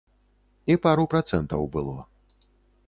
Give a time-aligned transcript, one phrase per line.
[0.71, 1.95] І пару працэнтаў было.